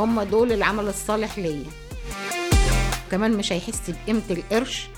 [0.00, 1.64] هم دول العمل الصالح ليا.
[3.10, 4.88] كمان مش هيحس بقيمة القرش.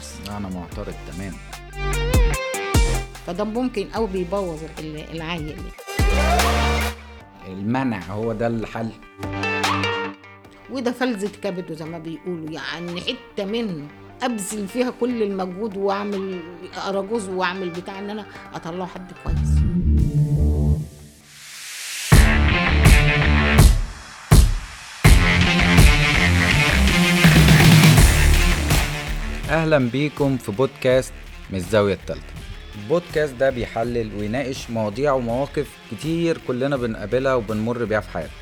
[0.00, 1.32] بس أنا معترض تمام
[3.26, 5.56] فده ممكن أو بيبوظ ال- العيل.
[7.48, 8.90] المنع هو ده الحل.
[10.70, 12.50] وده فلذة كبده زي ما بيقولوا.
[12.50, 13.86] يعني حتة منه
[14.22, 16.40] أبذل فيها كل المجهود وأعمل
[16.88, 19.54] أراجوز وأعمل بتاع إن أنا أطلعه حد كويس.
[29.50, 31.12] أهلا بيكم في بودكاست
[31.50, 32.22] من الزاوية الثالثه
[32.82, 38.34] البودكاست ده بيحلل ويناقش مواضيع ومواقف كتير كلنا بنقابلها وبنمر بيها في حياتنا.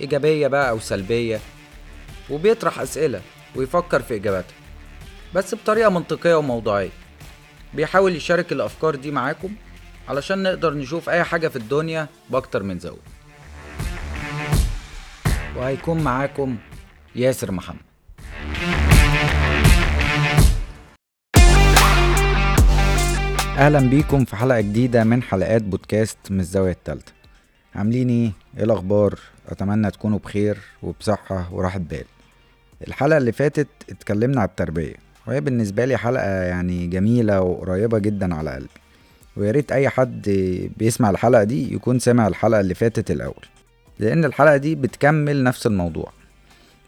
[0.00, 1.40] إيجابية بقى أو سلبية
[2.30, 3.20] وبيطرح أسئلة
[3.56, 4.54] ويفكر في إجاباتها
[5.34, 6.90] بس بطريقة منطقية وموضوعية.
[7.74, 9.54] بيحاول يشارك الأفكار دي معاكم
[10.08, 12.98] علشان نقدر نشوف أي حاجة في الدنيا بأكتر من زاوية.
[15.56, 16.56] وهيكون معاكم
[17.16, 17.87] ياسر محمد.
[23.58, 27.12] أهلا بيكم في حلقة جديدة من حلقات بودكاست من الزاوية الثالثه
[27.74, 32.04] عاملين إيه إيه الأخبار؟ أتمنى تكونوا بخير وبصحة وراحة بال.
[32.88, 34.94] الحلقة اللي فاتت اتكلمنا على التربية
[35.26, 38.68] وهي بالنسبة لي حلقة يعني جميلة وقريبة جدا على قلبي.
[39.36, 40.22] ويا ريت أي حد
[40.76, 43.44] بيسمع الحلقة دي يكون سمع الحلقة اللي فاتت الأول
[43.98, 46.12] لأن الحلقة دي بتكمل نفس الموضوع.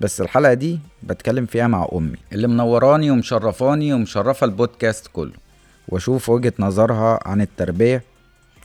[0.00, 5.49] بس الحلقة دي بتكلم فيها مع أمي اللي منوراني ومشرفاني ومشرفة البودكاست كله.
[5.90, 8.02] وأشوف وجهة نظرها عن التربية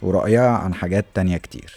[0.01, 1.73] ورأيها عن حاجات تانية كتير.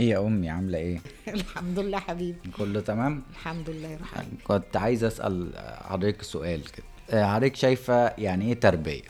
[0.00, 2.50] إيه يا أمي عاملة إيه؟ الحمد لله حبيبي.
[2.56, 5.50] كله تمام؟ الحمد لله يا رحمن كنت عايز أسأل
[5.88, 6.86] حضرتك سؤال كده.
[7.10, 9.02] آه، حضرتك شايفة يعني إيه تربية؟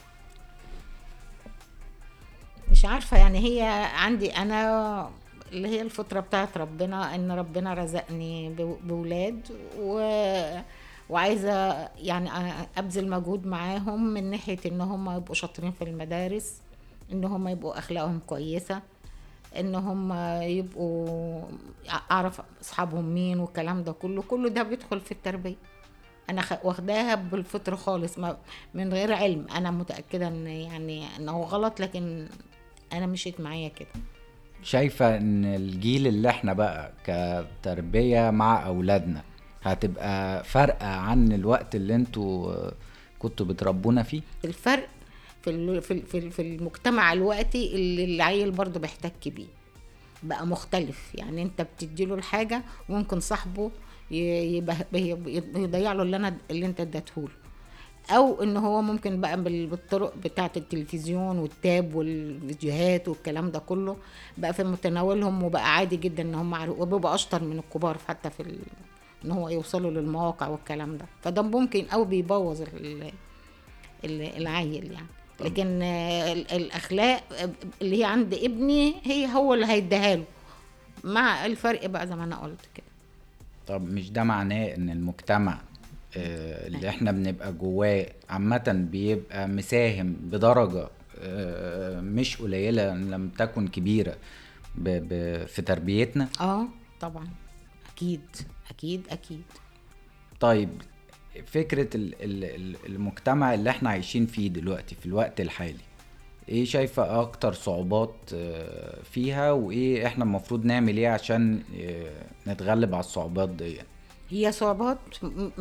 [2.71, 5.11] مش عارفة يعني هي عندي أنا
[5.53, 9.41] اللي هي الفطرة بتاعت ربنا إن ربنا رزقني بو- بولاد
[9.79, 9.99] و...
[11.11, 12.31] وعايزة يعني
[12.77, 16.63] أبذل مجهود معاهم من ناحية إن هم يبقوا شاطرين في المدارس
[17.13, 18.83] إن هم يبقوا أخلاقهم كويسة
[19.59, 20.13] إن هم
[20.43, 21.43] يبقوا
[22.11, 24.23] أعرف أصحابهم مين والكلام ده كله.
[24.23, 25.55] كله ده بيدخل في التربية.
[26.31, 28.37] أنا واخداها بالفطر خالص ما
[28.75, 29.47] من غير علم.
[29.57, 32.29] أنا متأكدة إن يعني انه غلط لكن
[32.93, 33.89] أنا مشيت معايا كده.
[34.63, 39.23] شايفة إن الجيل اللي إحنا بقى كتربية مع أولادنا
[39.73, 42.55] هتبقى فارقة عن الوقت اللي أنتوا
[43.19, 44.21] كنتوا بتربونا فيه.
[44.45, 44.89] الفرق
[45.43, 49.47] في في في ال- في المجتمع الوقتي اللي العيل برضه بيحتك بيه.
[50.23, 51.11] بقى مختلف.
[51.15, 53.71] يعني انت بتديله الحاجة وممكن صاحبه
[54.11, 57.33] يضيع له اللي أنا اللي انت اديتهوله
[58.11, 63.97] أو ان هو ممكن بقى بال- بالطرق بتاعة التلفزيون والتاب والفيديوهات والكلام ده كله
[64.39, 68.59] بقى في متناولهم وبقى عادي جدا ان هم وبيبقى أشطر من الكبار حتى في.
[69.25, 71.07] إن هو يوصلوا للمواقع والكلام ده.
[71.23, 73.11] فده ممكن أو بيبوظ ال...
[74.05, 75.07] ال- العيل يعني.
[75.41, 77.23] لكن ال- الأخلاق
[77.83, 80.25] اللي هي عند ابني هي هو اللي هيديها له.
[81.05, 82.87] مع الفرق بقى زي ما أنا قلت كده.
[83.67, 85.61] طب مش ده معناه إن المجتمع
[86.17, 90.89] آه، اللي إحنا بنبقى جواه عامة بيبقى مساهم بدرجة
[91.21, 94.17] آه، مش قليلة لم تكن كبيرة
[94.75, 96.67] ب- ب- في تربيتنا؟ آه
[97.01, 97.29] طبعا.
[97.95, 98.21] أكيد.
[98.71, 99.43] أكيد أكيد.
[100.41, 100.83] طيب
[102.55, 105.79] ال- المجتمع اللي إحنا عايشين فيه دلوقتي في الوقت الحالي
[106.49, 113.01] إيه شايفة أكتر صعوبات آه، فيها؟ وإيه إحنا المفروض نعمل إيه عشان آه، نتغلب على
[113.01, 113.79] الصعوبات دي
[114.31, 114.99] هي صعوبات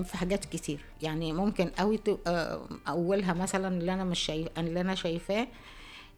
[0.04, 0.80] في حاجات كتير.
[1.02, 2.00] يعني ممكن قوي
[2.88, 5.48] أولها مثلا اللي أنا مش شايف اللي أنا شايفاه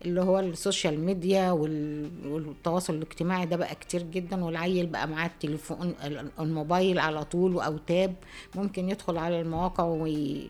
[0.05, 5.95] اللي هو السوشيال ميديا وال- والتواصل الاجتماعي ده بقى كتير جدا والعيل بقى معاه التليفون
[6.03, 8.15] ال- الموبايل على طول أو tab
[8.55, 10.49] ممكن يدخل على المواقع وي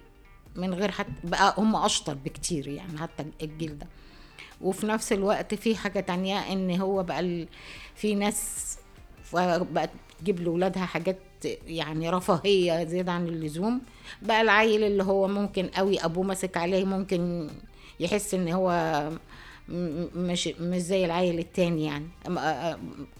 [0.55, 3.87] من غير حتى بقى هم أشطر بكتير يعني حتى الجيل ده.
[4.61, 7.47] وفي نفس الوقت في حاجة تانية إن هو بقى ال...
[7.95, 8.77] في ناس
[9.33, 9.89] بقت
[10.19, 11.17] تجيب لولادها حاجات
[11.67, 13.81] يعني رفاهية زيادة عن اللزوم.
[14.21, 17.49] بقى العيل اللي هو ممكن قوي أبوه ماسك عليه ممكن
[17.99, 18.71] يحس إن هو
[19.69, 22.07] مش مش زي العيل التاني يعني.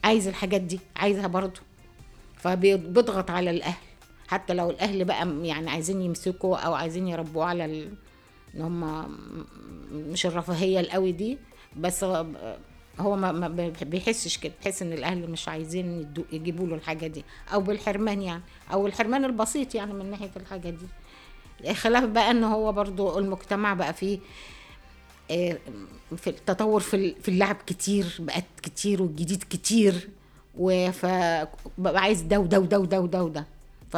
[0.04, 1.62] عايز الحاجات دي عايزها برضه.
[2.36, 3.78] فبيضغط على الأهل.
[4.28, 7.94] حتى لو الأهل بقى يعني عايزين يمسكوا أو عايزين يربوه على ال...
[8.56, 9.08] إن هم
[9.92, 11.38] مش الرفاهية القوي دي
[11.78, 12.04] بس
[13.00, 13.48] هو ما
[13.82, 14.54] بيحسش كده.
[14.64, 17.24] بيحس إن الأهل مش عايزين يجيبوا له الحاجة دي.
[17.54, 18.44] أو بالحرمان يعني.
[18.74, 20.88] أو الحرمان البسيط يعني من ناحية الحاجة دي.
[21.74, 24.20] خلاف بقى إن هو برضو المجتمع بقى فيه
[26.18, 30.10] في التطور في في اللعب كتير بقت كتير والجديد كتير
[30.92, 33.46] فببقى عايز ده وده وده وده وده وده.
[33.90, 33.94] ف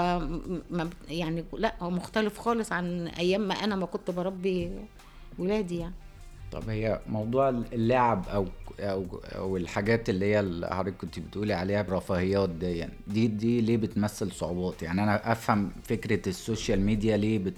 [1.10, 4.72] يعني لا هو مختلف خالص عن أيام ما أنا ما كنت بربي
[5.40, 5.94] ولادي يعني.
[6.52, 8.46] طب هي موضوع اللعب أو
[8.80, 9.06] أو
[9.36, 14.32] أو الحاجات اللي هي حضرتك كنت بتقولي عليها الرفاهيات دي يعني دي دي ليه بتمثل
[14.32, 17.54] صعوبات؟ يعني أنا أفهم فكرة السوشيال ميديا ليه بت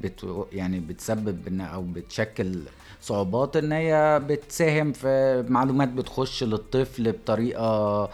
[0.00, 2.62] بت يعني بتسبب أو بتشكل
[3.02, 8.10] صعوبات إن هي بتساهم في معلومات بتخش للطفل بطريقة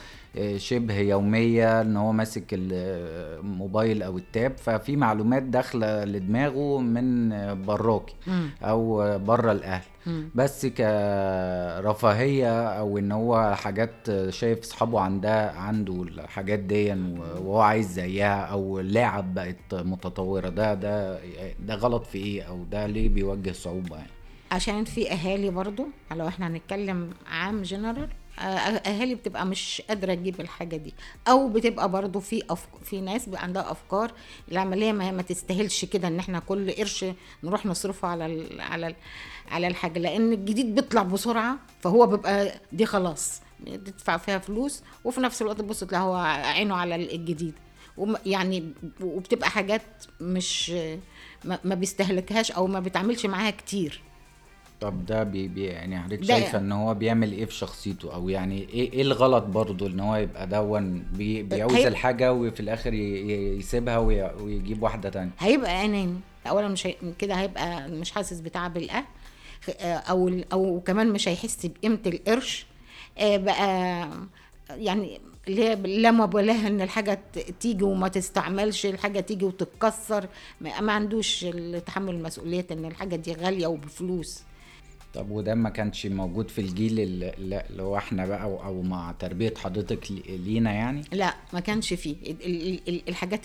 [0.57, 4.57] شبه يومية إن هو ماسك الموبايل أو التاب.
[4.59, 7.29] ففي معلومات داخلة لدماغه من
[7.65, 8.15] براكي
[8.63, 9.85] أو بره الأهل.
[10.35, 13.95] بس كرفاهية أو إن هو حاجات
[14.29, 21.19] شايف أصحابه عندها عنده الحاجات دي وهو عايز زيها أو اللعب بقت متطورة ده ده
[21.67, 24.11] ده غلط في إيه؟ أو ده ليه بيواجه صعوبة يعني؟
[24.53, 28.09] عشان في أهالي برضو لو إحنا هنتكلم عام جنرال
[28.39, 30.95] أهالي بتبقى مش قادرة تجيب الحاجة دي.
[31.29, 32.69] أو بتبقى برضو في أفك...
[32.85, 34.13] في ناس بيبقى عندها أفكار
[34.53, 37.05] العملية ما, ما تستاهلش كده إن إحنا كل قرش
[37.45, 38.61] نروح نصرفه على ال...
[38.61, 38.95] على ال...
[39.51, 39.99] على الحاجة.
[39.99, 45.81] لأن الجديد بيطلع بسرعة فهو بيبقى دي خلاص تدفع فيها فلوس وفي نفس الوقت تبص
[45.85, 46.15] تلاقي هو
[46.45, 47.55] عينه على الجديد.
[48.27, 49.83] يعني وبتبقى حاجات
[50.21, 50.71] مش
[51.45, 54.03] ما بيستهلكهاش أو ما بيتعاملش معاها كتير.
[54.81, 58.69] طب ده بي بي يعني حضرتك شايفة إن هو بيعمل إيه في شخصيته؟ أو يعني
[58.69, 61.89] إيه إيه الغلط برضه إن هو يبقى دون بي بيعوز هي...
[61.89, 66.15] الحاجة وفي الآخر يسيبها ويجيب واحدة تانية؟ هيبقى اناني
[66.49, 66.95] اولا مش هي...
[67.19, 69.05] كده هيبقى مش حاسس بتعب الاهل
[69.83, 72.67] أو أو كمان مش هيحس بقيمة القرش
[73.19, 74.09] آه، بقى
[74.71, 75.21] يعني
[75.85, 77.21] لا مبالاه إن الحاجة
[77.61, 80.27] تيجي وما تستعملش الحاجة تيجي وتتكسر
[80.61, 81.47] ما عندوش
[81.87, 84.43] تحمل مسؤولية إن الحاجة دي غالية وبفلوس.
[85.15, 90.11] طب وده ما كانش موجود في الجيل اللي هو إحنا بقى أو مع تربية حضرتك
[90.29, 92.17] لينا يعني؟ لا ما كانش فيه.
[93.09, 93.41] الحاجات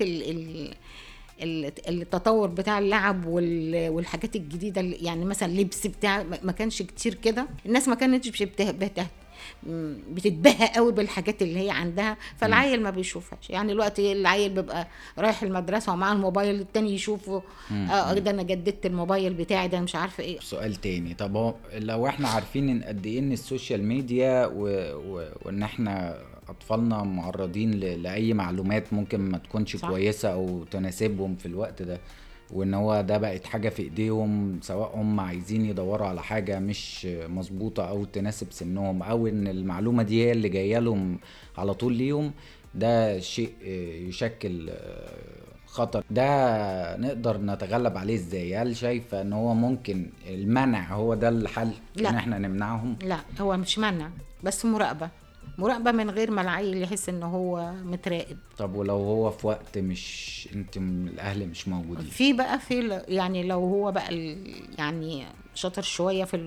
[1.87, 7.47] التطور بتاع اللعب والحاجات الجديدة يعني مثلا لبس بتاع ما كانش كتير كده.
[7.65, 9.07] الناس ما كانتش بتهتم
[10.11, 13.49] بتتبهى قوي بالحاجات اللي هي عندها فالعيل ما بيشوفهاش.
[13.49, 14.87] يعني دلوقتي العيل بيبقى
[15.17, 17.41] رايح المدرسة ومعاه الموبايل التاني يشوفه
[17.71, 20.39] آه ده أنا جددت الموبايل بتاعي ده مش عارفة إيه.
[20.39, 21.13] سؤال تاني.
[21.13, 24.67] طب هو لو إحنا عارفين إن قد إيه إن السوشيال ميديا و...
[25.07, 25.29] و...
[25.45, 26.17] وإن إحنا
[26.49, 28.03] أطفالنا معرضين ل...
[28.03, 29.89] لأي معلومات ممكن ما تكونش صح.
[29.89, 31.99] كويسة أو تناسبهم في الوقت ده
[32.51, 37.83] وإن هو ده بقت حاجة في إيديهم سواء هم عايزين يدوروا على حاجة مش مظبوطة
[37.89, 41.17] أو تناسب سنهم أو إن المعلومة دي هي اللي جاية لهم
[41.57, 42.31] على طول ليهم
[42.75, 43.53] ده شيء
[44.07, 44.69] يشكل
[45.65, 46.03] خطر.
[46.11, 52.09] ده نقدر نتغلب عليه إزاي؟ هل شايفة إن هو ممكن المنع هو ده الحل لا.
[52.09, 54.09] إن إحنا نمنعهم؟ لا هو مش منع
[54.43, 55.09] بس مراقبة.
[55.59, 58.37] مراقبة من غير ما العيل يحس ان هو متراقب.
[58.57, 63.59] طب ولو هو في وقت مش أنت الأهل مش موجودين؟ في بقى في يعني لو
[63.59, 64.15] هو بقى
[64.77, 65.25] يعني
[65.55, 66.37] شاطر شوية في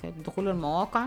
[0.00, 1.06] في دخول المواقع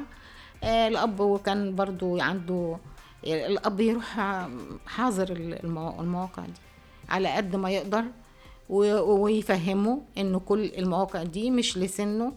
[0.63, 2.77] آه الأب كان برضو عنده
[3.23, 4.19] الأب يروح
[4.87, 5.31] حاضر
[5.63, 6.51] المواقع دي
[7.09, 8.03] على قد ما يقدر
[8.69, 12.33] ويفهمه إنه كل المواقع دي مش لسنه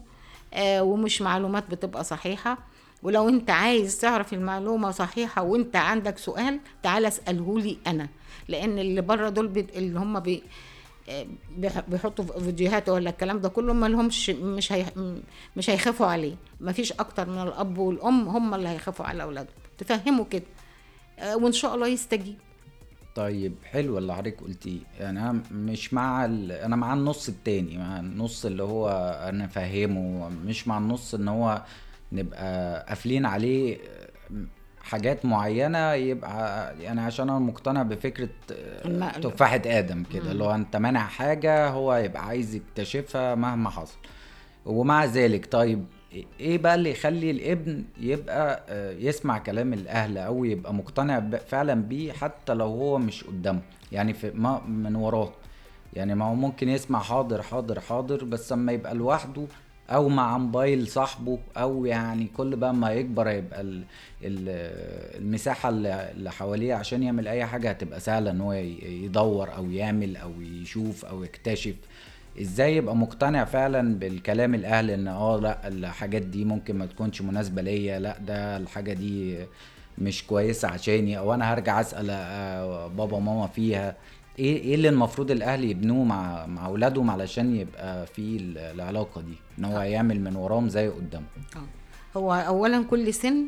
[0.53, 2.57] آه ومش معلومات بتبقى صحيحة.
[3.03, 8.09] ولو انت عايز تعرف المعلومة صحيحة وانت عندك سؤال تعال اسأله لي أنا.
[8.47, 9.67] لأن اللي بره دول بي...
[9.75, 10.43] اللي هم بي...
[11.87, 14.85] بيحطوا فيديوهات ولا الكلام ده كله ما لهمش مش هي...
[15.57, 16.35] مش هيخافوا عليه.
[16.59, 19.53] ما فيش أكتر من الأب والأم هم اللي هيخافوا على أولادهم.
[19.77, 20.43] تفهموا كده.
[21.19, 22.35] آه، وإن شاء الله يستجيب.
[23.15, 24.79] طيب حلو اللي حضرتك قلتيه.
[24.99, 26.51] يعني أنا مش مع ال...
[26.51, 27.77] أنا مع النص التاني.
[27.77, 28.89] مع النص اللي هو
[29.29, 31.61] أنا فاهمه مش مع النص إن هو
[32.11, 33.77] نبقى قافلين عليه
[34.81, 38.29] حاجات معينة يبقى يعني عشان أنا مقتنع بفكرة
[39.21, 43.97] تفاحة آدم كده اللي هو أنت مانع حاجة هو يبقى عايز يكتشفها مهما حصل.
[44.65, 45.85] ومع ذلك طيب
[46.39, 48.63] إيه بقى اللي يخلي الابن يبقى
[48.99, 53.59] يسمع كلام الأهل أو يبقى مقتنع فعلا بيه حتى لو هو مش قدامه؟
[53.91, 55.31] يعني في ما من وراه.
[55.93, 59.45] يعني ما هو ممكن يسمع حاضر حاضر حاضر بس أما يبقى لوحده
[59.89, 63.83] أو مع موبايل صاحبه أو يعني كل بقى ما يكبر يبقى ال
[64.23, 64.45] ال
[65.21, 70.31] المساحة اللي حواليه عشان يعمل أي حاجة هتبقى سهلة إن هو يدور أو يعمل أو
[70.41, 71.75] يشوف أو يكتشف.
[72.41, 77.61] إزاي يبقى مقتنع فعلا بالكلام الأهل إن آه لأ الحاجات دي ممكن ما تكونش مناسبة
[77.61, 79.37] ليا لأ ده الحاجة دي
[79.97, 83.95] مش كويسة عشاني أو أنا هرجع أسأل آه، بابا وماما فيها.
[84.39, 89.65] إيه إيه اللي المفروض الأهل يبنوه مع مع اولادهم علشان يبقى في العلاقة دي؟ إن
[89.65, 89.83] هو آه.
[89.83, 92.17] يعمل من وراهم زي قدامهم آه.
[92.17, 93.45] هو اولا كل سن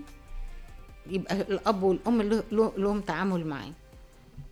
[1.09, 3.71] يبقى الأب والأم له- له- لهم تعامل معاه.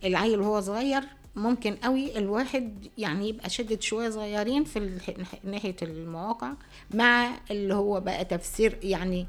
[0.04, 1.02] العيل وهو صغير
[1.36, 6.52] ممكن قوي الواحد يعني يبقى شدد شوية صغيرين في الح- ناحية المواقع
[6.94, 9.26] مع اللي هو بقى تفسير يعني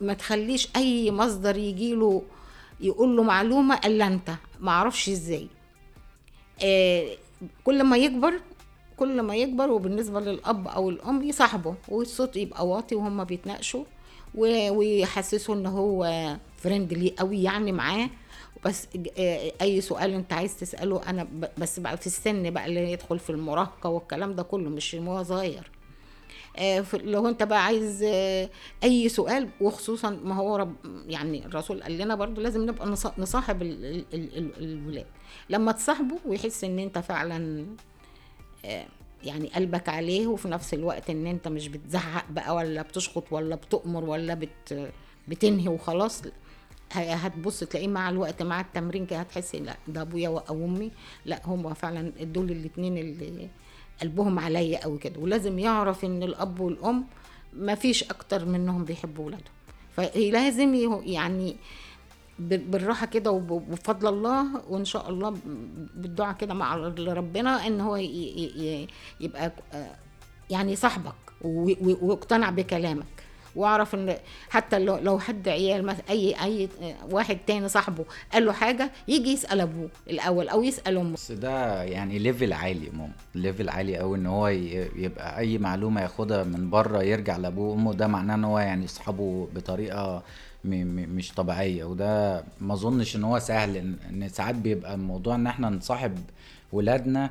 [0.00, 2.22] ما تخليش أي مصدر يجيله
[2.80, 4.30] يقول له معلومة إلا أنت
[4.60, 5.42] ما أعرفش إزاي.
[5.44, 5.61] آه،
[7.64, 8.34] كل ما يكبر
[8.96, 13.84] كل ما يكبر وبالنسبة للأب أو الأم يصاحبه والصوت يبقى واطي وهم بيتناقشوا
[14.34, 18.10] و- ويحسسوا إن هو فريندلي قوي يعني معاه.
[18.64, 18.88] بس
[19.18, 21.26] آه، أي سؤال أنت عايز تسأله أنا
[21.58, 25.70] بس بقى في السن بقى اللي يدخل في المراهقة والكلام ده كله مش وهو صغير.
[25.70, 25.81] آه،
[26.94, 28.50] لو انت بقى عايز آه،
[28.84, 30.74] اي سؤال وخصوصا ما هو رب
[31.06, 35.06] يعني الرسول قال لنا برضو لازم نبقى نص- نصاحب ال- ال- ال- ال- الولاد.
[35.50, 37.66] لما تصاحبه ويحس ان انت فعلا
[38.64, 38.86] آه،
[39.24, 44.04] يعني قلبك عليه وفي نفس الوقت ان انت مش بتزعق بقى ولا بتشخط ولا بتؤمر
[44.04, 44.90] ولا بت
[45.28, 46.22] بتنهي وخلاص
[46.92, 50.90] هتبص تلاقيه مع الوقت مع التمرين كده هتحسي لأ ده أبويا أو أمي
[51.26, 53.48] لأ هم فعلا دول الاتنين اللي
[54.00, 55.20] قلبهم عليا قوي كده.
[55.20, 57.04] ولازم يعرف إن الأب والأم
[57.52, 59.52] ما فيش أكتر منهم بيحبوا ولادهم.
[59.96, 61.56] فلازم يعني
[62.38, 65.36] ب- بالراحة كده وب- وبفضل الله وإن شاء الله
[65.94, 67.96] بالدعاء كده مع ربنا إن هو
[69.20, 69.90] يبقى آه،
[70.50, 73.21] يعني صاحبك و- و- ويقتنع بكلامك.
[73.56, 74.16] واعرف إن
[74.50, 76.68] حتى لو لو حد عيال اي أي
[77.10, 81.12] واحد تاني صاحبه قال له حاجة يجي يسأل أبوه الأول أو يسأل أمه.
[81.12, 86.44] بس ده يعني level عالي ماما level عالي قوي إن هو يبقى أي معلومة ياخدها
[86.44, 90.22] من بره يرجع لأبوه وأمه ده معناه إن هو يعني اصحابه بطريقة
[90.64, 91.84] مش طبيعية.
[91.84, 96.18] وده ما أظنش إن هو سهل إن, ساعات بيبقى الموضوع إن إحنا نصاحب
[96.72, 97.30] ولادنا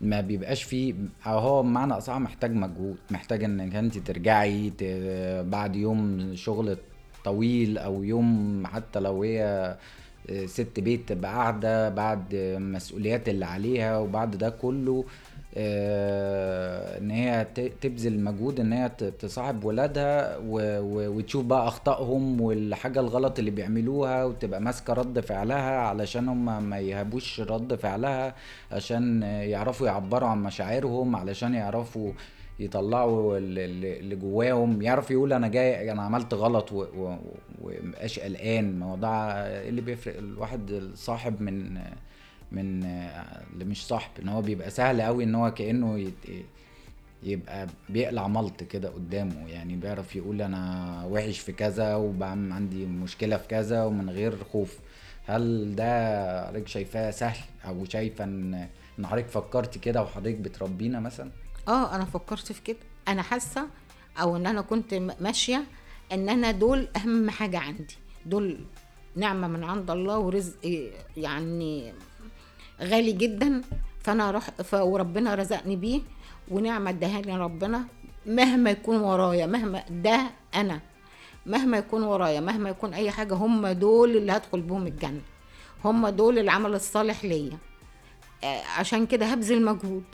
[0.00, 0.94] ما بيبقاش فيه
[1.26, 4.72] أو هو بمعنى أصح محتاج مجهود محتاج إنك أنت ترجعي
[5.42, 6.76] بعد يوم شغل
[7.24, 9.76] طويل أو يوم حتى لو هي
[10.46, 15.04] ست بيت تبقى قاعدة بعد المسؤوليات اللي عليها وبعد ده كله
[15.56, 17.46] آه، إن هي
[17.80, 24.92] تبذل مجهود إن هي تصاحب ولادها وتشوف بقى أخطائهم والحاجة الغلط اللي بيعملوها وتبقى ماسكة
[24.92, 28.34] رد فعلها علشان هم ما يهابوش رد فعلها
[28.72, 32.12] عشان يعرفوا يعبروا عن مشاعرهم علشان يعرفوا
[32.58, 38.78] يطلعوا ال- ال- اللي جواهم يعرف يقول أنا جاي أنا عملت غلط ومبقاش قلقان.
[38.78, 39.08] ما هو ده
[39.62, 41.74] إيه اللي بيفرق؟ الواحد الصاحب من
[42.52, 42.84] من
[43.52, 46.10] اللي مش صاحب إن هو بيبقى سهل قوي إن هو كأنه
[47.22, 49.48] يبقى بيقلع ملط كده قدامه.
[49.48, 54.78] يعني بيعرف يقول أنا وحش في كذا وبعمل عندي مشكلة في كذا ومن غير خوف.
[55.26, 58.68] هل ده حضرتك شايفاه سهل أو شايفة إن
[59.04, 61.30] حضرتك فكرتي كده وحضرتك بتربينا مثلا؟
[61.68, 62.78] آه أنا فكرت في كده.
[63.08, 63.66] أنا حاسة
[64.20, 65.64] أو إن أنا كنت ماشية
[66.12, 67.96] إن أنا دول أهم حاجة عندي.
[68.26, 68.60] دول
[69.16, 71.92] نعمة من عند الله ورزق يعني
[72.80, 73.62] غالي جدا.
[74.02, 76.00] فأنا رح وربنا رزقني بيه
[76.50, 77.84] ونعمة اداها لي ربنا
[78.26, 80.80] مهما يكون ورايا مهما ده أنا.
[81.46, 85.20] مهما يكون ورايا مهما يكون أي حاجة هم دول اللي هدخل بهم الجنة.
[85.84, 87.58] هم دول العمل الصالح ليا.
[88.44, 90.04] آه، عشان كده هبذل مجهود.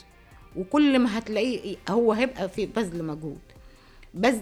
[0.56, 3.38] وكل ما هتلاقيه هو هيبقى في بذل مجهود.
[4.14, 4.34] بس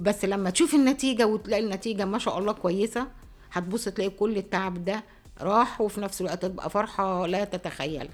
[0.00, 3.06] بس لما تشوف النتيجة وتلاقي النتيجة ما شاء الله كويسة
[3.52, 5.04] هتبص تلاقي كل التعب ده
[5.40, 8.08] راح وفي نفس الوقت تبقى فرحة لا تتخيلها.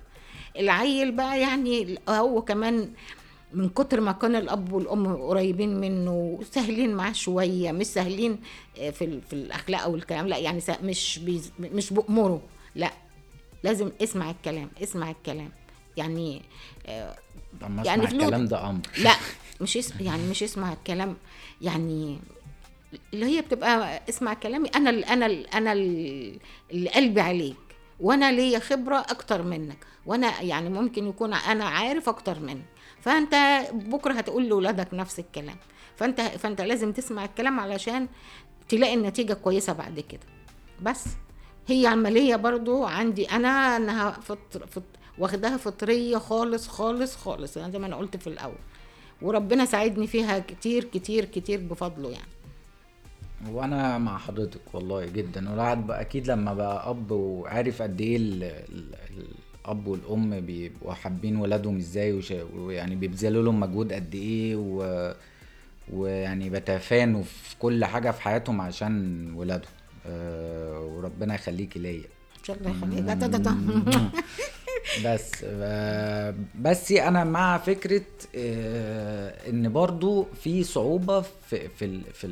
[0.59, 2.90] العيل بقى يعني هو كمان
[3.52, 8.38] من كتر ما كان الأب والأم قريبين منه سهلين معاه شوية مش سهلين
[8.78, 11.19] آه، في في الأخلاق أو الكلام لا يعني مش
[11.61, 12.40] مش بأمره
[12.75, 12.90] لا
[13.64, 15.50] لازم اسمع الكلام اسمع الكلام.
[15.97, 16.43] يعني
[16.87, 17.17] آه،
[17.61, 18.23] طب ما يعني اسمع.
[18.23, 19.15] الكلام ده أمر لا
[19.61, 21.17] مش اسم يعني مش اسمع الكلام
[21.63, 22.19] يعني
[23.15, 26.39] اللي هي بتبقى اسمع كلامي أنا ال أنا ال أنا ال-
[26.71, 27.57] اللي قلبي عليك
[28.01, 32.65] وأنا ليا خبرة أكتر منك وأنا يعني ممكن يكون أنا عارف أكتر منك
[33.01, 33.35] فأنت
[33.73, 35.57] بكرة هتقول لاولادك نفس الكلام
[35.97, 38.09] فأنت فأنت لازم تسمع الكلام علشان
[38.69, 40.27] تلاقي النتيجة كويسة بعد كده
[40.83, 41.05] بس
[41.69, 44.83] هي عملية برضو عندي أنا إنها فطر فط
[45.21, 47.57] واخداها فطرية خالص خالص خالص.
[47.57, 48.55] يعني زي ما أنا قلت في الأول.
[49.23, 52.31] وربنا ساعدني فيها كتير كتير كتير بفضله يعني.
[53.50, 55.50] وأنا مع حضرتك والله جدا.
[55.50, 58.95] والواحد بقى أكيد لما بقى أب وعارف قد إيه ال- ال-
[59.65, 62.21] الأب والأم بيبقوا حابين ولادهم إزاي
[62.57, 65.15] ويعني بيبذلوا لهم مجهود قد إيه و...
[65.93, 69.71] ويعني بتفانوا في كل حاجة في حياتهم عشان ولادهم.
[70.07, 72.05] أه وربنا يخليكي ليا.
[72.49, 73.05] الله يخليك.
[75.05, 75.45] بس
[76.61, 78.03] بس أنا مع فكرة
[78.37, 82.27] آه، إن برضو في صعوبة في في في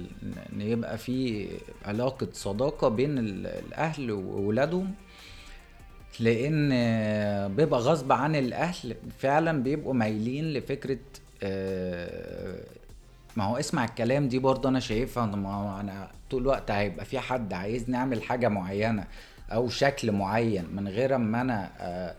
[0.52, 1.48] إن يبقى في
[1.84, 4.94] علاقة صداقة بين ال- الأهل واولادهم
[6.20, 6.68] لأن
[7.56, 10.98] بيبقى غصب عن الأهل فعلا بيبقوا مايلين لفكرة
[11.42, 12.60] آه،
[13.36, 17.52] ما هو اسمع الكلام دي برضه أنا شايفها ما أنا طول الوقت هيبقى في حد
[17.52, 19.04] عايزني أعمل حاجة معينة
[19.52, 22.14] أو شكل معين من غير اما أنا آه،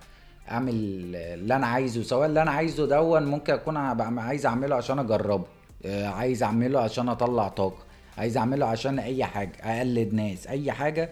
[0.50, 0.74] اعمل
[1.16, 3.78] اللي أنا عايزه سواء اللي أنا عايزه دون ممكن اكون
[4.20, 5.46] عايز اعمله عشان اجربه.
[5.86, 7.84] آه، عايز اعمله عشان اطلع طاقة.
[8.18, 11.10] عايز اعمله عشان اي حاجة اقلد ناس اي حاجة.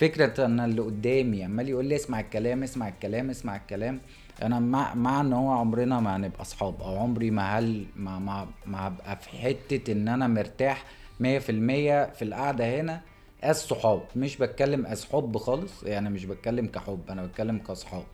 [0.00, 4.00] فكرة ان اللي قدامي عمال يقول لي اسمع الكلام اسمع الكلام اسمع الكلام.
[4.42, 8.46] أنا مع مع ان هو عمرنا ما هنبقى اصحاب أو عمري ما هل ما ما,
[8.66, 10.84] ما هبقى في حتة ان أنا مرتاح
[11.20, 13.00] مية في المية في القعدة هنا
[13.42, 14.02] as صحاب.
[14.16, 18.04] مش بتكلم as حب خالص يعني مش بتكلم كحب أنا بتكلم كصحاب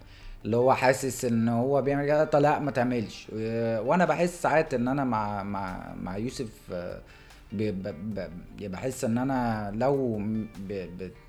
[0.44, 3.26] اللي هو حاسس إن هو بيعمل كده طب لا ما تعملش.
[3.32, 7.00] وأنا بحس ساعات إن أنا مع مع مع يوسف آه،
[7.52, 8.28] ب-
[8.60, 10.22] بحس إن أنا لو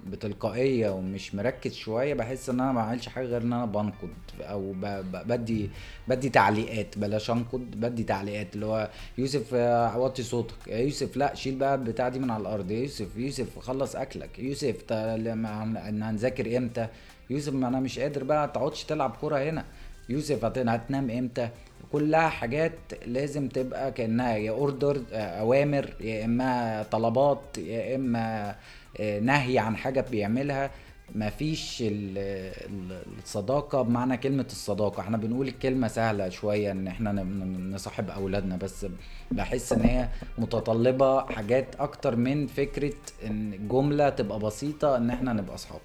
[0.07, 4.09] بتلقائية ومش مركز شوية بحس إن أنا ما بعملش حاجة غير إن أنا بنقد
[4.41, 4.73] أو
[5.13, 5.69] بدي
[6.07, 8.55] بدي تعليقات بلاش أنقد بدي تعليقات.
[8.55, 10.67] اللي هو يوسف آه، وطي صوتك.
[10.67, 12.71] يا يوسف لا شيل بقى البتاع دي من على الأرض.
[12.71, 14.39] يا يوسف يوسف خلص أكلك.
[14.39, 16.87] يوسف هنذاكر إمتى؟
[17.29, 19.65] يوسف ما أنا مش قادر بقى تقعدش تلعب كورة هنا.
[20.09, 21.49] يوسف هت- هتنام إمتى؟
[21.91, 22.73] كلها حاجات
[23.05, 28.55] لازم تبقى كأنها يا اوردر أوامر يا إما طلبات يا إما
[28.99, 30.71] آه، نهي عن حاجة بيعملها.
[31.15, 32.17] مفيش ال-
[32.69, 35.01] ال- الصداقة بمعنى كلمة الصداقة.
[35.01, 37.11] إحنا بنقول الكلمة سهلة شوية إن إحنا
[37.73, 38.85] نصاحب أولادنا بس
[39.31, 42.93] بحس إن هي متطلبة حاجات أكتر من فكرة
[43.25, 45.81] إن جملة تبقى بسيطة إن إحنا نبقى أصحاب.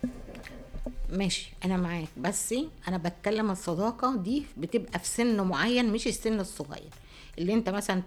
[1.15, 2.55] ماشي أنا معاك بس
[2.89, 6.91] أنا بتكلم الصداقة دي بتبقى في سن معين مش السن الصغير
[7.39, 8.03] اللي أنت مثلا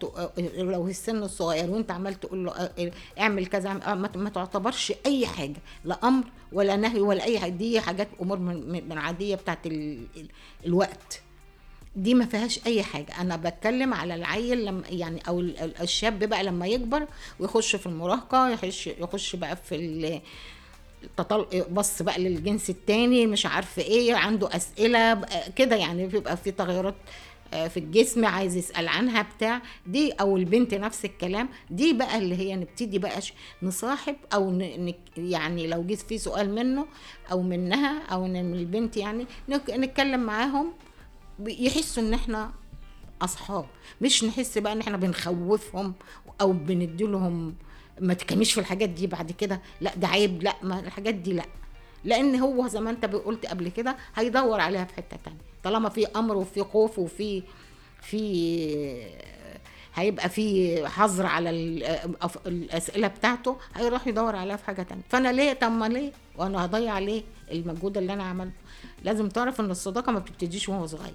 [0.58, 5.60] لو السن الصغير وأنت عمال تقول له آه، اعمل كذا آه، ما تعتبرش أي حاجة
[5.86, 10.28] لا أمر ولا نهي ولا أي حاجة دي حاجات أمور من العاديه بتاعت ال- ال-
[10.66, 11.22] الوقت
[11.96, 16.20] دي ما فيهاش أي حاجة أنا بتكلم على العيل لما يعني أو ال- ال- الشاب
[16.24, 17.08] بقى لما يكبر
[17.40, 20.22] ويخش في المراهقة يخش يخش بقى في.
[21.72, 25.22] بص بقى للجنس التاني مش عارفه إيه عنده أسئلة
[25.56, 26.96] كده يعني بيبقى في تغيرات
[27.54, 32.36] آه، في الجسم عايز يسأل عنها بتاع دي أو البنت نفس الكلام دي بقى اللي
[32.36, 33.20] هي نبتدي بقى
[33.64, 34.94] نصاحب أو ن...
[35.18, 36.86] يعني لو جيت في سؤال منه
[37.32, 39.26] أو منها أو من البنت يعني.
[39.50, 40.74] نتكلم معاهم
[41.48, 42.52] يحسوا إن إحنا
[43.22, 43.66] أصحاب
[44.02, 45.94] مش نحس بقى إن إحنا بنخوفهم
[46.42, 47.56] أو بنديلهم
[48.00, 49.62] ما تكميش في الحاجات دي بعد كده.
[49.82, 50.44] لا ده عيب.
[50.44, 51.44] لا ما الحاجات دي لا.
[52.04, 55.38] لأن هو زي ما انت قلت قبل كده هيدور عليها في حتة تانية.
[55.64, 57.44] طالما في أمر وفي خوف وفي
[58.02, 59.18] في
[59.96, 61.50] هيبقى في حظر على
[62.46, 65.04] الأسئلة بتاعته هيروح يدور عليها في حاجة تانية.
[65.10, 68.54] فأنا ليه؟ طب ما ليه؟ وأنا هضيع ليه المجهود اللي أنا عملته؟
[69.04, 71.14] لازم تعرف إن الصداقة ما بتبتديش وهو صغير.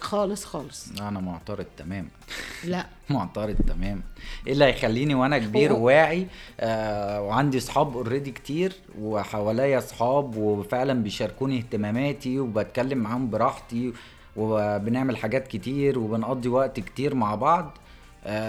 [0.00, 1.00] خالص خالص.
[1.00, 2.08] أنا معترض تماما.
[2.64, 2.86] لا.
[3.10, 4.00] معترض تماما.
[4.46, 6.26] إيه اللي هيخليني وأنا كبير واعي؟
[6.60, 13.92] آه وعندي صحاب اوريدي كتير وحواليا صحاب وفعلا بيشاركوني اهتماماتي وبتكلم معاهم براحتي
[14.36, 17.78] وبنعمل حاجات كتير وبنقضي وقت كتير مع بعض.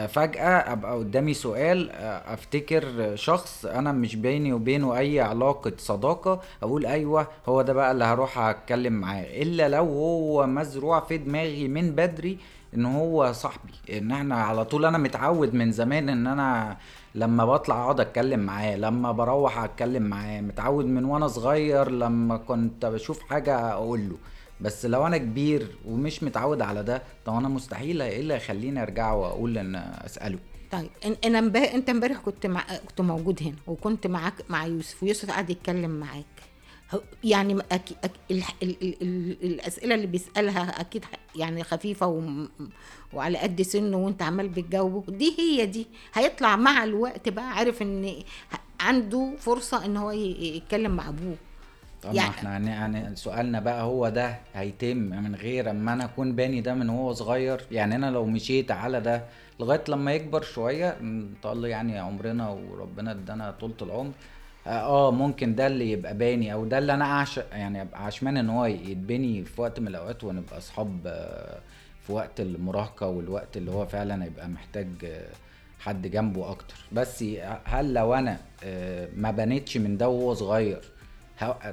[0.07, 6.85] فجأة أبقى قدامي سؤال آه أفتكر شخص أنا مش بيني وبينه أي علاقة صداقة أقول
[6.85, 9.23] أيوه هو ده بقى اللي هروح أتكلم معاه.
[9.23, 12.37] إلا لو هو مزروع في دماغي من بدري
[12.75, 16.77] إن هو صاحبي إن إحنا على طول أنا متعود من زمان إن أنا
[17.15, 22.85] لما بطلع أقعد أتكلم معاه لما بروح أتكلم معاه متعود من وأنا صغير لما كنت
[22.85, 24.15] بشوف حاجة أقول له
[24.61, 29.13] بس لو أنا كبير ومش متعود على ده طب أنا مستحيل إيه اللي يخليني أرجع
[29.13, 30.39] وأقول إن أسأله؟
[30.71, 30.89] طيب
[31.25, 32.63] أنا امبارح أنت إمبارح كنت مع...
[32.87, 36.25] كنت موجود هنا وكنت معاك مع يوسف ويوسف قاعد يتكلم معاك.
[37.23, 37.81] يعني أك...
[38.03, 38.11] أك...
[38.31, 38.43] ال...
[38.63, 38.75] ال...
[38.83, 39.01] ال...
[39.01, 39.43] ال...
[39.43, 42.45] الأسئلة اللي بيسألها أكيد يعني خفيفة و...
[43.13, 45.03] وعلى قد سنه وأنت عمال بتجاوبه.
[45.11, 45.87] دي هي دي.
[46.13, 48.13] هيطلع مع الوقت بقى عارف إن
[48.79, 50.11] عنده فرصة إن هو.
[50.11, 51.35] يتكلم مع أبوه.
[52.05, 56.35] طب يعني- إحنا هن- هن- سؤالنا بقى هو ده هيتم من غير أما أنا أكون
[56.35, 59.23] باني ده من هو صغير؟ يعني أنا لو مشيت على ده
[59.59, 60.97] لغاية لما يكبر شوية
[61.45, 64.11] الله يعني عمرنا وربنا ادانا طولة العمر
[64.67, 64.69] آه
[65.07, 68.49] آه، ممكن ده اللي يبقى باني أو ده اللي أنا اعشق يعني أبقى عشمان إن
[68.49, 71.59] هو يتبني في وقت من الأوقات ونبقى أصحاب آه،
[72.01, 75.25] في وقت المراهقة والوقت اللي هو فعلا هيبقى محتاج آه،
[75.79, 76.75] حد جنبه أكتر.
[76.91, 77.25] بس
[77.65, 78.37] هل لو أنا
[79.17, 80.81] ما بنيتش من ده وهو صغير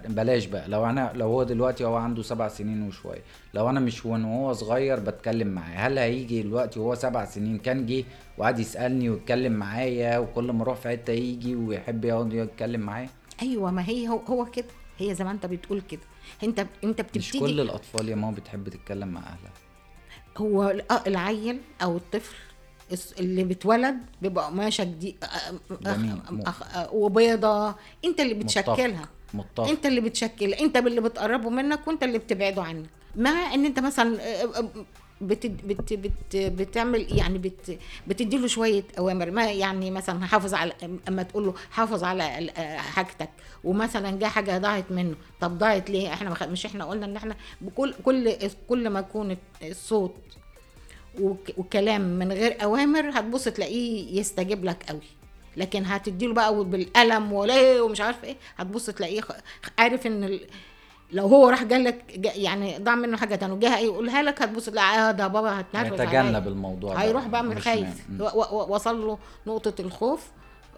[0.09, 0.69] بلاش بقى.
[0.69, 3.23] لو أنا لو هو دلوقتي هو عنده سبع سنين وشوية.
[3.55, 5.77] لو أنا مش وان هو صغير بتكلم معاه.
[5.89, 8.05] هل هيجي دلوقتي وهو سبع سنين كان جه
[8.39, 13.09] وقعد يسألني ويتكلم معايا وكل ما أروح في حتة يجي ويحب يقعد يتكلم معايا؟
[13.43, 14.67] أيوه ما هي هو, هو كده.
[14.99, 16.01] هي زي ما أنت بتقول كده.
[16.45, 19.53] انت أنت مش بتبتدي كل الأطفال يا ماما بتحب تتكلم مع أهلها.
[20.39, 22.35] هو ال- العيل أو الطفل
[23.21, 25.25] اللي بتولد بيبقى قماشه جديد
[25.83, 26.15] جميل.
[26.31, 26.43] م-
[26.93, 27.75] وبيضة.
[28.05, 29.09] أنت اللي بتشكلها.
[29.35, 32.87] متفق انت اللي بتشكل انت اللي بتقربه منك وانت اللي بتبعده عنك.
[33.17, 34.69] مع ان انت مثلا آه، آه،
[35.21, 39.31] بت بت بت بتعمل يعني بت بتديله شوية أوامر.
[39.31, 40.73] ما يعني مثلا حافظ على
[41.09, 42.23] أما تقول له حافظ على
[42.79, 43.29] حاجتك
[43.65, 45.15] ومثلا جه حاجة ضاعت منه.
[45.41, 48.33] طب ضاعت ليه؟ إحنا مش إحنا قلنا إن إحنا بكل كل
[48.69, 50.15] كل ما يكون الصوت
[51.21, 55.01] وك- وكلام من غير أوامر هتبص تلاقيه يستجيب لك قوي.
[55.57, 59.21] لكن هتديله بقى بالقلم وليه ومش عارف إيه هتبص تلاقيه
[59.79, 60.41] عارف إن ال...
[61.13, 64.99] لو هو راح جالك جا يعني ضاع منه حاجة تانية وجه يقولها لك هتبص تلاقي
[65.09, 66.21] آه ده بابا هتنرفز عليا.
[66.21, 67.01] يتجنب الموضوع ده.
[67.01, 68.07] هيروح بقى من خايف
[68.53, 70.27] وصل له نقطة الخوف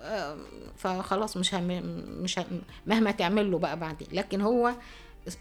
[0.02, 0.36] آه،
[0.76, 1.82] فخلاص مش هم
[2.22, 2.44] مش هم
[2.86, 4.72] مهما تعمل له بقى بعدين لكن هو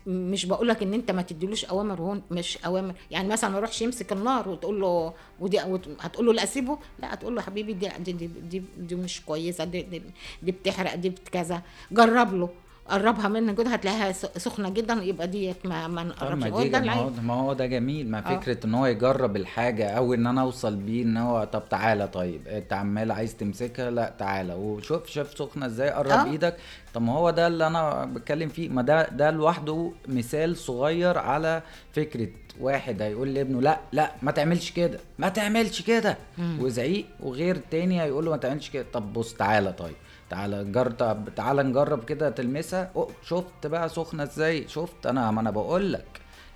[0.07, 2.93] مش بقول لك إن أنت ما تديلوش أوامر وهو مش أوامر.
[3.11, 5.59] يعني مثلا ما يروحش يمسك النار وتقول له ودي
[5.99, 9.63] هتقول له لا اسيبه لا هتقول له حبيبي دي دي, دي, دي, دي مش كويسة
[9.63, 10.01] دي, دي,
[10.43, 11.61] دي بتحرق دي كذا.
[11.91, 12.49] جرب له.
[12.89, 16.43] قربها منك كده هتلاقيها سخنة جدا يبقى ديت ما ما نقربش.
[16.43, 18.11] ما هو دي ده ما هو, العيب ما هو ده جميل.
[18.11, 18.39] ما آه.
[18.39, 22.47] فكرة إن هو يجرب الحاجة أو إن أنا أوصل بيه إن هو طب تعالى طيب
[22.47, 24.53] أنت عمال عايز تمسكها؟ لا تعالى.
[24.53, 26.25] وشوف شاف سخنة إزاي قرب آه.
[26.31, 26.57] إيدك.
[26.93, 28.69] طب ما هو ده اللي أنا بتكلم فيه.
[28.69, 31.61] ما ده ده لوحده مثال صغير على
[31.93, 32.27] فكرة
[32.59, 36.17] واحد هيقول لابنه لا لا ما تعملش كده ما تعملش كده.
[36.59, 38.85] وزعيق وغير تاني هيقول له ما تعملش كده.
[38.93, 39.95] طب بص تعالى طيب.
[40.29, 42.91] تعالى جرب تعالى نجرب كده تلمسها.
[42.95, 46.05] أوه شفت بقى سخنة إزاي؟ شفت؟ أنا ما أنا بقول لك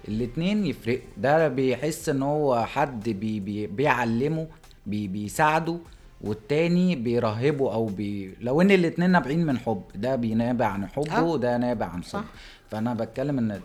[0.08, 1.01] الاتنين يفرقوا.
[1.17, 4.47] ده بيحس إن هو حد بي بي بيعلمه
[4.86, 5.77] بي بيساعده
[6.21, 11.23] والتاني بيرهبه أو بي لو إن الاتنين نابعين من حب ده بينابع عن حبه آه.
[11.23, 12.19] وده نابع عن صح.
[12.19, 12.25] حب
[12.71, 13.62] فأنا بتكلم ان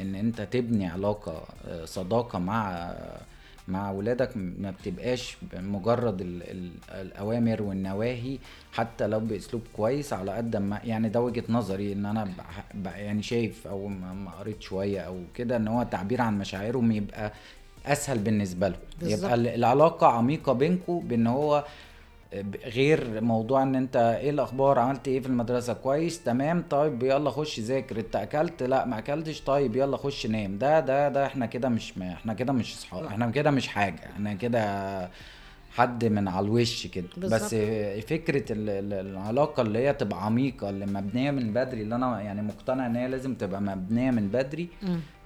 [0.00, 2.94] إن أنت تبني علاقة آه، صداقة مع
[3.68, 8.38] مع ولادك ما بتبقاش مجرد ال ال الأوامر والنواهي
[8.72, 12.28] حتى لو بأسلوب كويس على قد ما يعني ده وجهة نظري إن أنا
[12.84, 17.32] يعني شايف أو ما قريت شوية أو كده إن هو التعبير عن مشاعرهم يبقى
[17.86, 19.18] أسهل بالنسبة له بالظبط.
[19.18, 21.64] يبقى ال- العلاقة عميقة بينكم بإن هو
[22.66, 26.64] غير موضوع إن أنت إيه الأخبار؟ عملت إيه في المدرسة؟ كويس تمام.
[26.70, 27.98] طيب يلا خش ذاكر.
[27.98, 29.40] أنت أكلت؟ لا ما أكلتش.
[29.40, 30.58] طيب يلا خش نام.
[30.58, 34.06] ده ده ده إحنا كده مش إحنا كده مش اصحاب إحنا كده مش حاجة.
[34.06, 34.60] إحنا كده
[35.74, 37.06] حد من على الوش كده.
[37.16, 37.54] بس
[38.08, 42.42] فكرة ال- ال- العلاقة اللي هي تبقى عميقة اللي مبنية من بدري اللي أنا يعني
[42.42, 44.68] مقتنع إن هي لازم تبقى مبنية من بدري.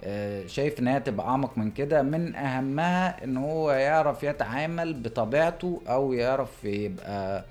[0.03, 5.81] آه، شايف إن هي تبقى أعمق من كده من أهمها إن هو يعرف يتعامل بطبيعته
[5.87, 7.45] أو يعرف يبقى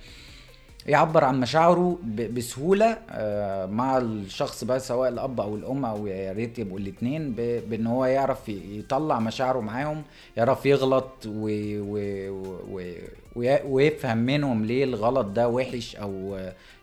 [0.86, 1.98] يعبر عن مشاعره
[2.34, 7.32] بسهولة آه، مع الشخص بقى سواء الأب أو الأم أو يا ريت يبقوا الاثنين
[7.70, 10.02] بإن هو يعرف يطلع مشاعره معاهم
[10.36, 11.48] يعرف يغلط و...
[11.80, 11.98] و...
[12.70, 12.77] و...
[13.38, 16.38] وي- ويفهم منهم ليه الغلط ده وحش أو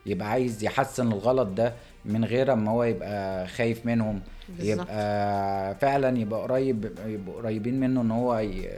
[0.06, 1.74] يبقى عايز يحسن الغلط ده
[2.06, 4.22] من غير ما هو يبقى خايف منهم.
[4.50, 4.82] بالظبط.
[4.88, 8.70] يبقى فعلا يبقى قريب يبقوا قريبين منه إن هو ي...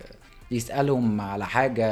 [0.52, 1.88] يسألهم على حاجة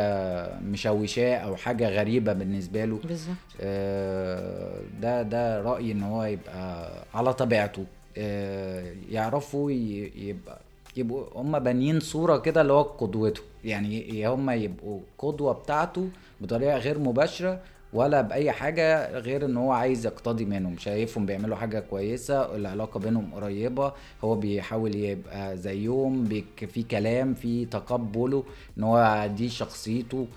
[0.59, 2.99] مشوشاه أو حاجة غريبة بالنسبة له.
[3.03, 3.35] بالظبط.
[3.61, 7.85] آه، ده ده رأيي إن هو يبقى على طبيعته.
[8.17, 10.59] آه، يعرفوا يبقى
[10.95, 13.41] يبقوا هم بانيين صورة كده اللي هو قدوته.
[13.63, 16.07] يعني هم يبقوا قدوة بتاعته
[16.41, 17.59] بطريقة غير مباشرة
[17.93, 20.77] ولا بأي حاجة غير إن هو عايز يقتدي منهم.
[20.77, 28.43] شايفهم بيعملوا حاجة كويسة العلاقة بينهم قريبة هو بيحاول يبقى زيهم في كلام في تقبله
[28.77, 30.27] إن هو دي شخصيته.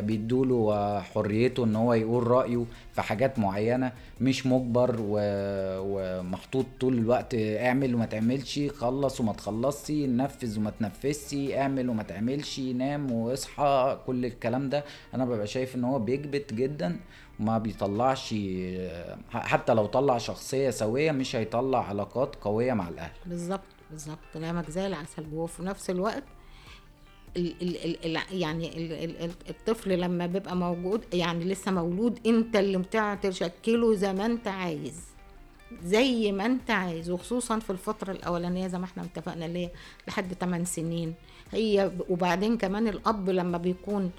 [0.00, 4.96] بيدوله آه، حريته إن هو يقول رأيه في حاجات معينة مش مجبر.
[5.78, 12.60] ومحطوط طول الوقت اعمل وما تعملش خلص وما تخلصش نفذ وما تنفذش اعمل وما تعملش
[12.60, 14.84] نام واصحى كل الكلام ده.
[15.14, 16.96] أنا ببقى شايف إن هو بيكبت جدا
[17.40, 23.10] وما بيطلعش آه، حتى لو طلع شخصية سوية مش هيطلع علاقات قوية مع الأهل.
[23.26, 24.18] بالظبط بالظبط.
[24.34, 26.22] كلامك زي العسل وفي نفس الوقت
[27.36, 33.94] يعني ال ال ال الطفل لما بيبقى موجود يعني لسه مولود انت اللي بتاع تشكله
[33.94, 35.00] زي ما انت عايز.
[35.84, 39.70] زي ما انت عايز وخصوصا في الفترة الأولانية زي ما إحنا اتفقنا اللي
[40.08, 41.14] لحد 8 سنين.
[41.52, 44.10] هي وبعدين كمان الأب لما بيكون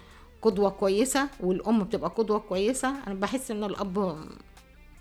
[0.41, 4.17] قدوة كويسة والأم بتبقى قدوة كويسة أنا بحس إن الأب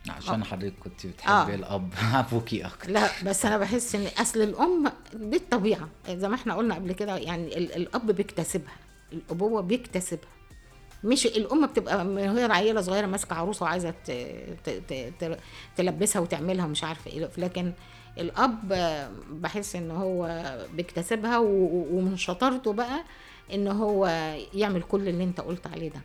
[0.09, 1.55] عشان حضرتك كنت بتحبي آه.
[1.55, 1.93] الأب.
[2.15, 2.91] ابوكي أكتر.
[2.91, 7.17] لا بس أنا بحس إن أصل الأم دي الطبيعه زي ما إحنا قلنا قبل كده
[7.17, 8.73] يعني ال- الأب بيكتسبها
[9.13, 10.29] الأبوة بيكتسبها.
[11.05, 13.95] مش الأم بتبقى من وهي عيلة صغيرة ماسكة عروسة وعايزة
[15.77, 17.31] تلبسها وتعملها ومش عارفة إيه.
[17.39, 17.73] لكن
[18.19, 23.05] الأب آه، بحس إن هو بيكتسبها ومن شطارته بقى
[23.55, 24.07] إن هو
[24.55, 26.01] يعمل كل اللي أنت قلت عليه ده.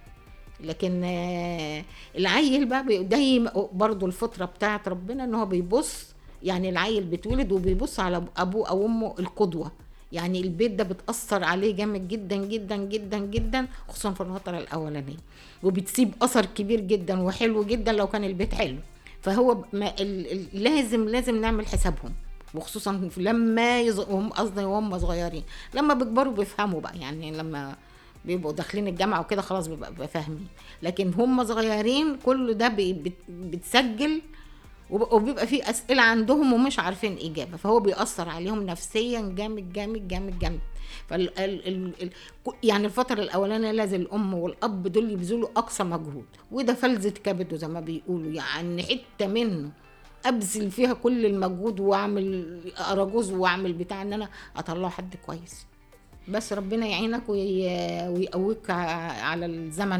[0.64, 1.84] لكن آه،
[2.18, 6.06] العيل بقى دايما برضو الفطرة بتاعت ربنا إن هو بيبص
[6.44, 9.72] يعني العيل بيتولد وبيبص على أبوه أو أمه القدوة.
[10.12, 15.18] يعني البيت ده بتأثر عليه جامد جدا جدا جدا جدا خصوصا في الفترة الأولانية.
[15.64, 18.78] وبتسيب أثر كبير جدا وحلو جدا لو كان البيت حلو.
[19.22, 19.94] فهو ما
[20.54, 22.14] لازم لازم نعمل حسابهم.
[22.54, 24.00] وخصوصا لما يز...
[24.00, 25.44] هم قصدي وهم صغيرين.
[25.74, 27.76] لما بيكبروا بيفهموا بقى يعني لما
[28.30, 30.48] بيبقوا داخلين الجامعة وكده خلاص بيبقى فاهمين.
[30.84, 32.76] لكن هم صغيرين كل ده
[33.30, 34.22] بتسجل
[34.90, 37.58] وب- وبيبقى في أسئلة عندهم ومش عارفين إجابة.
[37.58, 40.60] فهو بيأثر عليهم نفسيا جامد جامد جامد جامد.
[41.08, 42.10] فال ال ال ال
[42.64, 46.26] يعني الفترة الأولانية لازم الأم والأب دول يبذلوا أقصى مجهود.
[46.52, 48.32] وده فلذه كبده زي ما بيقولوا.
[48.32, 49.72] يعني حتة منه
[50.26, 52.60] أبذل فيها كل المجهود وأعمل
[52.92, 55.66] أراجوز وأعمل بتاع إن أنا أطلعه حد كويس.
[56.32, 60.00] بس ربنا يعينك وي- ويقويك على الزمن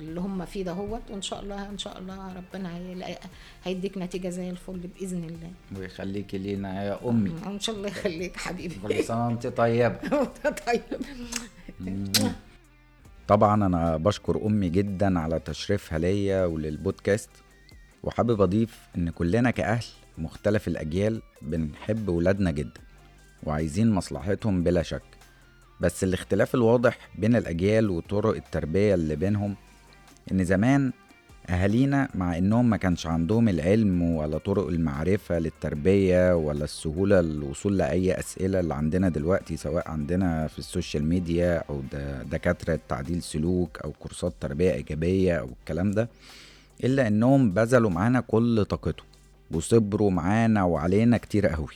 [0.00, 1.02] اللي هم فيه ده هوت.
[1.10, 2.70] وإن شاء الله إن شاء الله ربنا
[3.64, 5.50] هيديك نتيجة زي الفل بإذن الله.
[5.80, 7.32] ويخليكي لينا يا أمي.
[7.46, 8.74] إن شاء الله يخليك حبيبي.
[8.88, 9.98] كل سنة وأنت طيبة.
[10.66, 10.82] طيب
[13.28, 17.30] طبعا أنا بشكر أمي جدا على تشريفها ليا وللبودكاست.
[18.02, 19.84] وحابب أضيف إن كلنا كأهل
[20.18, 22.80] مختلف الأجيال بنحب ولادنا جدا.
[23.42, 25.02] وعايزين مصلحتهم بلا شك.
[25.80, 29.54] بس الاختلاف الواضح بين الأجيال وطرق التربية اللي بينهم
[30.32, 30.92] إن زمان
[31.50, 38.18] أهالينا مع إنهم ما كانش عندهم العلم ولا طرق المعرفة للتربية ولا السهولة للوصول لأي
[38.18, 43.78] أسئلة اللي عندنا دلوقتي سواء عندنا في ال social media أو د- دكاترة تعديل سلوك
[43.84, 46.08] أو كورسات تربية إيجابية أو الكلام ده
[46.84, 49.06] إلا إنهم بذلوا معانا كل طاقتهم
[49.50, 51.68] وصبروا معانا وعلينا كتير قوي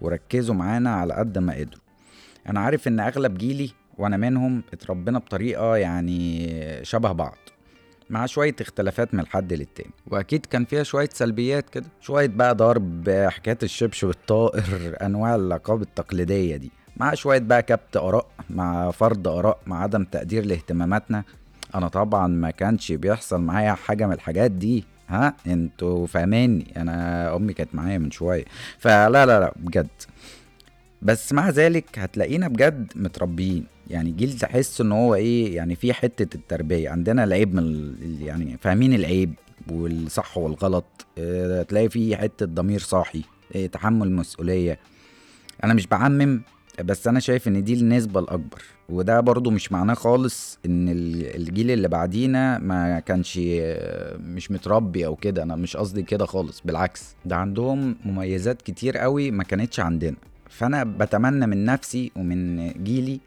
[0.00, 1.80] وركزوا معانا على قد ما قدروا.
[2.48, 6.50] أنا عارف إن أغلب جيلي وأنا منهم اتربينا بطريقة يعني
[6.84, 7.36] شبه بعض
[8.10, 9.90] مع شوية اختلافات من الحد للتاني.
[10.06, 11.86] وأكيد كان فيها شوية سلبيات كده.
[12.00, 16.70] شوية بقى ضرب حكاية الشبشب الطائر أنواع العقاب التقليدية دي.
[16.96, 21.24] مع شوية بقى كبت آراء مع فرض آراء مع عدم تقدير لاهتماماتنا.
[21.74, 24.84] أنا طبعا ما كانش بيحصل معايا حاجة من الحاجات دي.
[25.08, 26.66] ها؟ أنتوا فاهميني.
[26.76, 28.44] أنا أمي كانت معايا من شوية.
[28.78, 29.88] فلا لا لا بجد.
[31.02, 33.64] بس مع ذلك هتلاقينا بجد متربيين.
[33.90, 36.90] يعني جيل تحس إن هو إيه يعني في حتة التربية.
[36.90, 39.34] عندنا العيب من يعني فاهمين العيب
[39.70, 40.84] والصح والغلط.
[41.18, 43.22] آه تلاقي في حتة ضمير صاحي
[43.56, 44.78] آه تحمل مسؤولية.
[45.64, 46.40] أنا مش بعمم
[46.84, 48.62] بس أنا شايف إن دي النسبة الأكبر.
[48.88, 55.06] وده برضو مش معناه خالص إن ال- الجيل اللي بعدينا ما كانش آه، مش متربي
[55.06, 55.42] أو كده.
[55.42, 57.14] أنا مش قصدي كده خالص بالعكس.
[57.24, 60.16] ده عندهم مميزات كتير قوي ما كانتش عندنا.
[60.50, 63.20] فانا بتمنى من نفسي ومن جيلي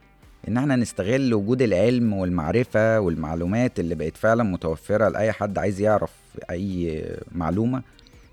[0.47, 6.11] ان إحنا نستغل وجود العلم والمعرفة والمعلومات اللي بقت فعلا متوفرة لأي حد عايز يعرف
[6.49, 7.81] أي معلومة.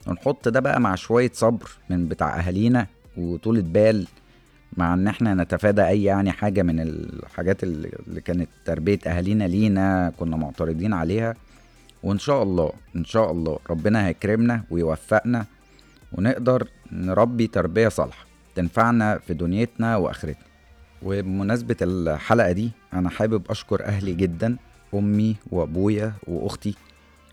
[0.06, 4.06] ونحط ده بقى مع شوية صبر من بتاع أهالينا وطولة بال
[4.76, 10.36] مع إن إحنا نتفادى أي يعني حاجة من الحاجات اللي كانت تربية أهالينا لينا كنا
[10.36, 11.34] معترضين عليها.
[12.02, 15.46] وإن شاء الله إن شاء الله ربنا هيكرمنا ويوفقنا
[16.12, 18.25] ونقدر نربي تربية صالحة.
[18.56, 20.46] تنفعنا في دنيتنا وآخرتنا.
[21.02, 24.56] وبمناسبة الحلقة دي أنا حابب أشكر أهلي جدا
[24.94, 26.74] أمي وأبويا وأختي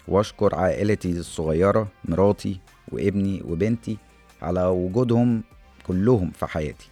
[0.08, 2.60] وأشكر عائلتي الصغيرة مراتي
[2.92, 3.98] وابني وبنتي
[4.42, 5.44] على وجودهم
[5.88, 6.90] كلهم في حياتي.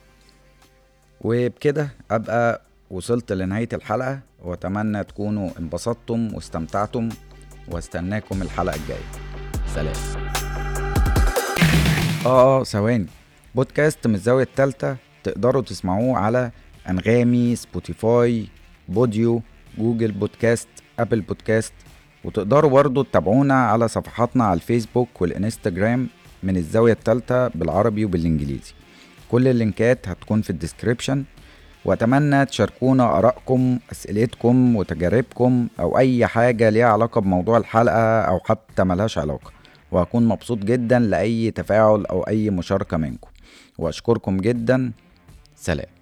[1.21, 7.09] وبكده أبقى وصلت لنهاية الحلقة وأتمنى تكونوا انبسطتم واستمتعتم
[7.67, 9.11] وأستناكم الحلقة الجاية.
[9.75, 9.95] سلام.
[12.25, 13.05] آه آه ثواني.
[13.55, 16.51] بودكاست من الزاوية التالتة تقدروا تسمعوه على
[16.89, 18.47] أنغامي Spotify
[18.89, 19.41] Podeo
[19.77, 20.67] Google Podcast
[20.99, 21.73] Apple Podcast.
[22.23, 26.07] وتقدروا برضو تتابعونا على صفحاتنا على الفيسبوك والإنستجرام
[26.43, 28.73] من الزاوية التالتة بالعربي وبالإنجليزي.
[29.31, 31.23] كل اللينكات هتكون في ال description.
[31.85, 39.17] وأتمنى تشاركونا آرائكم أسئلتكم وتجاربكم أو أي حاجة ليها علاقة بموضوع الحلقة أو حتى ملهاش
[39.17, 39.51] علاقة.
[39.91, 43.30] وهكون مبسوط جدا لأي تفاعل أو أي مشاركة منكم.
[43.81, 44.91] وأشكركم جدا.
[45.55, 46.00] سلام.